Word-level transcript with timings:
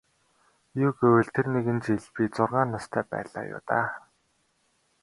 Юу 0.85 0.91
гэвэл 0.99 1.29
тэр 1.35 1.45
нэгэн 1.53 1.77
жил 1.85 2.03
би 2.15 2.23
зургаан 2.35 2.69
настай 2.75 3.03
байлаа 3.11 3.43
юу 3.53 3.61
даа. 3.67 3.87